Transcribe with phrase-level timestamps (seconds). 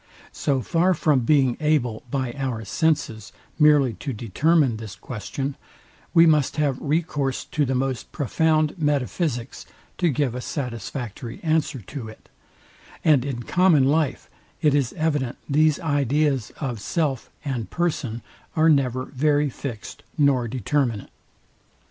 [0.31, 5.55] So far from being able by our senses merely to determine this question,
[6.11, 9.67] we must have recourse to the most profound metaphysics
[9.99, 12.29] to give a satisfactory answer to it;
[13.05, 14.27] and in common life
[14.59, 18.23] it is evident these ideas of self and person
[18.55, 21.11] are never very fixed nor determinate.